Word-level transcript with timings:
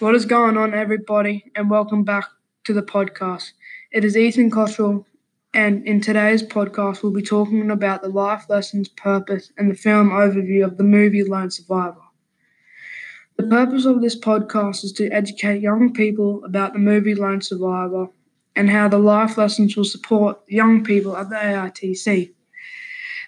What 0.00 0.14
is 0.14 0.26
going 0.26 0.56
on, 0.56 0.74
everybody, 0.74 1.50
and 1.56 1.68
welcome 1.68 2.04
back 2.04 2.28
to 2.62 2.72
the 2.72 2.84
podcast. 2.84 3.50
It 3.90 4.04
is 4.04 4.16
Ethan 4.16 4.48
Cotterill, 4.48 5.04
and 5.52 5.84
in 5.88 6.00
today's 6.00 6.40
podcast, 6.40 7.02
we'll 7.02 7.10
be 7.10 7.20
talking 7.20 7.68
about 7.68 8.02
the 8.02 8.08
life 8.08 8.44
lessons, 8.48 8.88
purpose, 8.88 9.50
and 9.58 9.68
the 9.68 9.74
film 9.74 10.10
overview 10.10 10.64
of 10.64 10.76
the 10.76 10.84
movie 10.84 11.24
Lone 11.24 11.50
Survivor. 11.50 12.00
The 13.38 13.48
purpose 13.48 13.86
of 13.86 14.00
this 14.00 14.16
podcast 14.16 14.84
is 14.84 14.92
to 14.92 15.10
educate 15.10 15.62
young 15.62 15.92
people 15.92 16.44
about 16.44 16.74
the 16.74 16.78
movie 16.78 17.16
Lone 17.16 17.40
Survivor 17.40 18.06
and 18.54 18.70
how 18.70 18.86
the 18.86 19.00
life 19.00 19.36
lessons 19.36 19.76
will 19.76 19.84
support 19.84 20.38
young 20.46 20.84
people 20.84 21.16
at 21.16 21.28
the 21.28 21.34
AITC. 21.34 22.32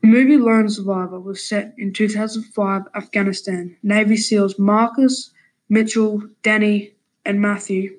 The 0.00 0.08
movie 0.08 0.38
Lone 0.38 0.70
Survivor 0.70 1.20
was 1.20 1.46
set 1.46 1.74
in 1.76 1.92
2005 1.92 2.82
Afghanistan. 2.94 3.76
Navy 3.82 4.16
SEALs 4.16 4.58
Marcus, 4.58 5.30
Mitchell, 5.68 6.22
Danny, 6.42 6.94
and 7.24 7.40
Matthew 7.40 7.98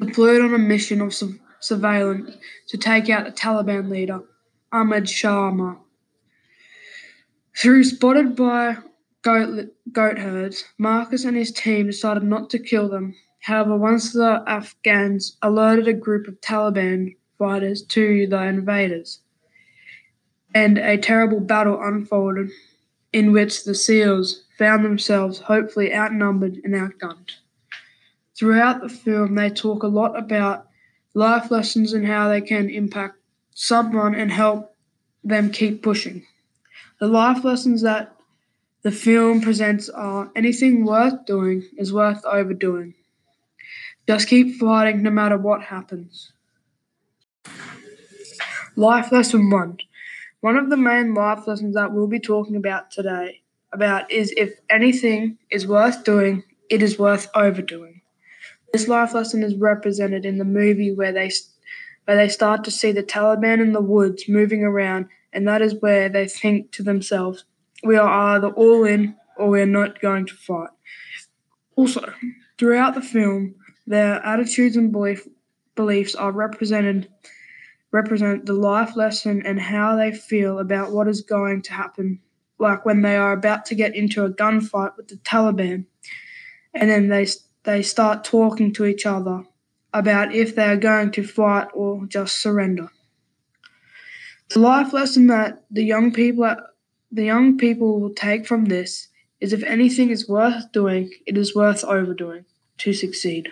deployed 0.00 0.42
on 0.42 0.54
a 0.54 0.58
mission 0.58 1.00
of 1.00 1.14
su- 1.14 1.38
surveillance 1.60 2.36
to 2.68 2.78
take 2.78 3.08
out 3.10 3.24
the 3.24 3.32
Taliban 3.32 3.90
leader, 3.90 4.22
Ahmad 4.72 5.04
Sharma. 5.04 5.78
Through 7.56 7.84
spotted 7.84 8.34
by 8.34 8.78
goat, 9.22 9.68
goat 9.92 10.18
herds, 10.18 10.64
Marcus 10.78 11.24
and 11.24 11.36
his 11.36 11.52
team 11.52 11.86
decided 11.86 12.24
not 12.24 12.50
to 12.50 12.58
kill 12.58 12.88
them. 12.88 13.14
However, 13.40 13.76
once 13.76 14.12
the 14.12 14.42
Afghans 14.46 15.36
alerted 15.42 15.86
a 15.86 15.92
group 15.92 16.26
of 16.26 16.40
Taliban 16.40 17.16
fighters 17.38 17.82
to 17.82 18.26
the 18.26 18.42
invaders, 18.42 19.20
and 20.54 20.78
a 20.78 20.96
terrible 20.96 21.40
battle 21.40 21.78
unfolded 21.80 22.48
in 23.12 23.32
which 23.32 23.64
the 23.64 23.74
SEALs 23.74 24.43
found 24.58 24.84
themselves 24.84 25.40
hopefully 25.40 25.92
outnumbered 25.94 26.60
and 26.64 26.74
outgunned. 26.74 27.36
Throughout 28.36 28.80
the 28.80 28.88
film, 28.88 29.34
they 29.34 29.50
talk 29.50 29.82
a 29.82 29.88
lot 29.88 30.18
about 30.18 30.68
life 31.14 31.50
lessons 31.50 31.92
and 31.92 32.06
how 32.06 32.28
they 32.28 32.40
can 32.40 32.68
impact 32.68 33.16
someone 33.54 34.14
and 34.14 34.30
help 34.30 34.74
them 35.22 35.50
keep 35.50 35.82
pushing. 35.82 36.26
The 37.00 37.06
life 37.06 37.44
lessons 37.44 37.82
that 37.82 38.14
the 38.82 38.92
film 38.92 39.40
presents 39.40 39.88
are 39.88 40.30
anything 40.36 40.84
worth 40.84 41.24
doing 41.26 41.62
is 41.78 41.92
worth 41.92 42.24
overdoing. 42.24 42.94
Just 44.06 44.28
keep 44.28 44.58
fighting 44.58 45.02
no 45.02 45.10
matter 45.10 45.38
what 45.38 45.62
happens. 45.62 46.32
Life 48.76 49.10
lesson 49.12 49.48
one. 49.48 49.78
One 50.40 50.56
of 50.56 50.68
the 50.68 50.76
main 50.76 51.14
life 51.14 51.46
lessons 51.46 51.74
that 51.74 51.92
we'll 51.92 52.08
be 52.08 52.20
talking 52.20 52.56
about 52.56 52.90
today 52.90 53.43
about 53.74 54.10
is 54.10 54.32
if 54.36 54.54
anything 54.70 55.38
is 55.50 55.66
worth 55.66 56.04
doing, 56.04 56.44
it 56.70 56.82
is 56.82 56.98
worth 56.98 57.28
overdoing. 57.34 58.00
This 58.72 58.88
life 58.88 59.14
lesson 59.14 59.42
is 59.42 59.54
represented 59.54 60.24
in 60.24 60.38
the 60.38 60.44
movie 60.44 60.92
where 60.92 61.12
they 61.12 61.30
where 62.06 62.16
they 62.16 62.28
start 62.28 62.64
to 62.64 62.70
see 62.70 62.92
the 62.92 63.02
Taliban 63.02 63.60
in 63.60 63.72
the 63.72 63.80
woods 63.80 64.28
moving 64.28 64.62
around, 64.62 65.06
and 65.32 65.48
that 65.48 65.62
is 65.62 65.80
where 65.80 66.08
they 66.08 66.26
think 66.26 66.70
to 66.72 66.82
themselves, 66.82 67.44
"We 67.82 67.96
are 67.96 68.34
either 68.34 68.48
all 68.48 68.84
in 68.84 69.16
or 69.36 69.48
we 69.48 69.60
are 69.60 69.66
not 69.66 70.00
going 70.00 70.26
to 70.26 70.34
fight." 70.34 70.70
Also, 71.76 72.12
throughout 72.58 72.94
the 72.94 73.00
film, 73.00 73.54
their 73.86 74.24
attitudes 74.24 74.76
and 74.76 74.92
belief, 74.92 75.26
beliefs 75.74 76.14
are 76.14 76.32
represented 76.32 77.08
represent 77.94 78.44
the 78.44 78.52
life 78.52 78.96
lesson 78.96 79.40
and 79.46 79.60
how 79.60 79.94
they 79.94 80.10
feel 80.10 80.58
about 80.58 80.90
what 80.90 81.06
is 81.06 81.20
going 81.20 81.62
to 81.62 81.72
happen 81.72 82.18
like 82.64 82.84
when 82.84 83.02
they 83.02 83.16
are 83.16 83.32
about 83.32 83.64
to 83.66 83.74
get 83.74 83.94
into 83.94 84.24
a 84.24 84.30
gunfight 84.30 84.96
with 84.96 85.08
the 85.08 85.16
Taliban 85.16 85.86
and 86.74 86.90
then 86.90 87.08
they 87.08 87.26
they 87.62 87.82
start 87.82 88.24
talking 88.24 88.72
to 88.72 88.84
each 88.84 89.06
other 89.06 89.44
about 89.92 90.34
if 90.34 90.54
they 90.54 90.64
are 90.64 90.76
going 90.76 91.10
to 91.12 91.22
fight 91.22 91.68
or 91.72 92.04
just 92.06 92.42
surrender. 92.42 92.88
The 94.50 94.58
life 94.58 94.92
lesson 94.92 95.28
that 95.28 95.64
the 95.70 95.84
young 95.84 96.12
people 96.12 96.56
the 97.12 97.24
young 97.24 97.56
people 97.56 98.00
will 98.00 98.14
take 98.14 98.46
from 98.46 98.64
this 98.64 99.08
is 99.40 99.52
if 99.52 99.62
anything 99.62 100.10
is 100.10 100.28
worth 100.28 100.72
doing, 100.72 101.10
it 101.26 101.38
is 101.38 101.54
worth 101.54 101.84
overdoing 101.84 102.44
to 102.78 102.92
succeed. 102.92 103.48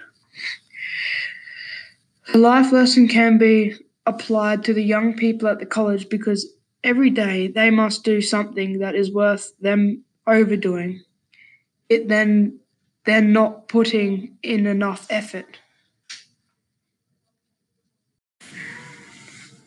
The 2.32 2.38
life 2.38 2.72
lesson 2.72 3.08
can 3.08 3.38
be 3.38 3.74
applied 4.06 4.64
to 4.64 4.74
the 4.74 4.82
young 4.82 5.14
people 5.14 5.48
at 5.48 5.60
the 5.60 5.66
college 5.66 6.08
because 6.08 6.52
every 6.84 7.10
day 7.10 7.48
they 7.48 7.70
must 7.70 8.04
do 8.04 8.20
something 8.20 8.78
that 8.78 8.94
is 8.94 9.12
worth 9.12 9.52
them 9.60 10.04
overdoing. 10.26 11.02
It 11.88 12.08
then 12.08 12.60
they're 13.04 13.20
not 13.20 13.68
putting 13.68 14.38
in 14.42 14.66
enough 14.66 15.06
effort. 15.10 15.58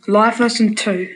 Life 0.07 0.39
lesson 0.39 0.75
two. 0.75 1.15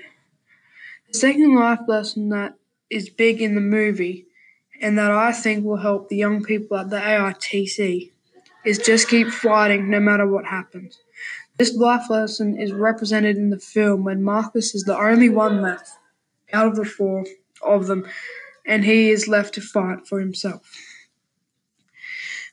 The 1.12 1.18
second 1.18 1.56
life 1.56 1.80
lesson 1.88 2.30
that 2.30 2.56
is 2.90 3.10
big 3.10 3.42
in 3.42 3.56
the 3.56 3.62
movie 3.62 4.26
and 4.82 4.98
that 4.98 5.12
I 5.12 5.32
think 5.32 5.64
will 5.64 5.78
help 5.78 6.10
the 6.10 6.16
young 6.16 6.44
people 6.44 6.78
at 6.78 6.90
the 6.90 6.98
AITC 6.98 8.12
is 8.66 8.78
just 8.78 9.08
keep 9.08 9.30
fighting 9.30 9.90
no 9.90 10.00
matter 10.00 10.28
what 10.28 10.46
happens. 10.46 11.00
This 11.60 11.76
life 11.76 12.10
lesson 12.10 12.58
is 12.58 12.72
represented 12.72 13.36
in 13.36 13.50
the 13.50 13.60
film 13.60 14.06
when 14.06 14.24
Marcus 14.24 14.74
is 14.74 14.86
the 14.86 14.98
only 14.98 15.28
one 15.28 15.62
left 15.62 15.92
out 16.54 16.68
of 16.68 16.78
the 16.78 16.86
four 16.86 17.26
of 17.62 17.88
them, 17.88 18.08
and 18.66 18.86
he 18.86 19.10
is 19.10 19.28
left 19.28 19.56
to 19.56 19.62
fight 19.62 20.08
for 20.08 20.22
himself. 20.22 20.62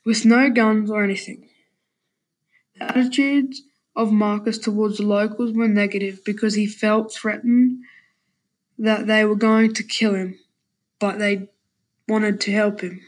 With 0.05 0.25
no 0.25 0.50
guns 0.50 0.91
or 0.91 1.05
anything. 1.05 1.49
The 2.75 2.84
attitudes 2.87 3.62
of 3.94 4.11
Marcus 4.11 4.59
towards 4.59 4.99
the 4.99 5.05
locals 5.05 5.53
were 5.53 5.69
negative 5.69 6.25
because 6.25 6.55
he 6.55 6.67
felt 6.67 7.15
threatened 7.15 7.84
that 8.77 9.06
they 9.06 9.25
were 9.25 9.37
going 9.37 9.73
to 9.75 9.84
kill 9.84 10.17
him, 10.17 10.41
but 10.99 11.21
they 11.21 11.49
wanted 12.09 12.41
to 12.41 12.50
help 12.50 12.81
him. 12.81 13.00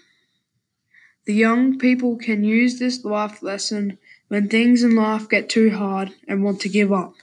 The 1.26 1.34
young 1.34 1.76
people 1.76 2.16
can 2.16 2.44
use 2.44 2.78
this 2.78 3.04
life 3.04 3.42
lesson 3.42 3.98
when 4.28 4.48
things 4.48 4.82
in 4.82 4.94
life 4.94 5.28
get 5.28 5.48
too 5.48 5.70
hard 5.70 6.12
and 6.26 6.44
want 6.44 6.60
to 6.60 6.68
give 6.68 6.92
up. 6.92 7.14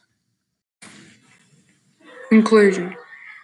Conclusion 2.30 2.96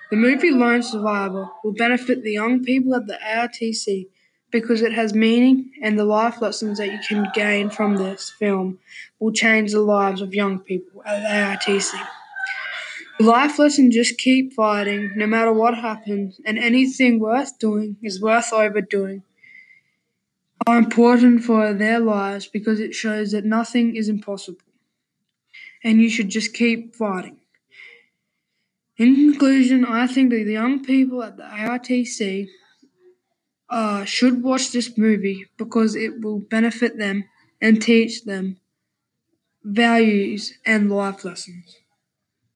The 0.10 0.18
movie 0.18 0.52
Lone 0.52 0.84
Survivor 0.84 1.50
will 1.64 1.74
benefit 1.74 2.24
the 2.24 2.34
young 2.34 2.64
people 2.64 2.96
at 2.96 3.08
the 3.08 3.20
ARTC 3.24 4.08
because 4.52 4.82
it 4.82 4.92
has 4.92 5.14
meaning 5.14 5.72
and 5.82 5.98
the 5.98 6.04
life 6.04 6.42
lessons 6.42 6.78
that 6.78 6.92
you 6.92 7.00
can 7.08 7.28
gain 7.34 7.70
from 7.70 7.96
this 7.96 8.30
film 8.30 8.80
will 9.20 9.32
change 9.32 9.72
the 9.72 9.80
lives 9.80 10.22
of 10.22 10.36
young 10.36 10.60
people 10.60 11.02
at 11.06 11.22
the. 11.66 12.00
The 13.20 13.26
life 13.26 13.60
lesson 13.60 13.92
just 13.92 14.18
keep 14.18 14.54
fighting 14.54 15.12
no 15.16 15.28
matter 15.28 15.54
what 15.54 15.78
happens 15.78 16.42
and 16.46 16.58
anything 16.58 17.20
worth 17.20 17.60
doing 17.60 17.98
is 18.02 18.22
worth 18.22 18.52
overdoing 18.52 19.24
are 20.66 20.78
important 20.80 21.44
for 21.44 21.74
their 21.74 22.00
lives 22.00 22.48
because 22.48 22.80
it 22.80 22.96
shows 22.96 23.32
that 23.32 23.46
nothing 23.46 23.96
is 23.96 24.10
impossible 24.10 24.60
and 25.84 26.02
you 26.02 26.10
should 26.10 26.30
just 26.30 26.54
keep 26.54 26.96
fighting. 26.96 27.38
In 28.96 29.16
conclusion, 29.16 29.84
I 29.84 30.08
think 30.08 30.30
that 30.30 30.46
the 30.46 30.54
young 30.54 30.82
people 30.82 31.22
at 31.24 31.36
the 31.36 31.44
ARTC 31.44 32.48
uh, 33.70 34.06
should 34.06 34.44
watch 34.44 34.72
this 34.72 34.98
movie 34.98 35.46
because 35.58 35.96
it 35.96 36.22
will 36.22 36.40
benefit 36.40 36.98
them 36.98 37.26
and 37.62 37.82
teach 37.82 38.26
them 38.26 38.58
values 39.64 40.54
and 40.68 40.92
life 40.92 41.26
lessons. 41.26 41.81